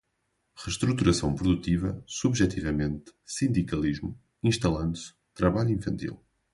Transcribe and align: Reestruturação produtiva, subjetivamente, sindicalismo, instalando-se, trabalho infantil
Reestruturação 0.55 1.35
produtiva, 1.35 2.03
subjetivamente, 2.07 3.13
sindicalismo, 3.23 4.19
instalando-se, 4.43 5.13
trabalho 5.35 5.69
infantil 5.69 6.19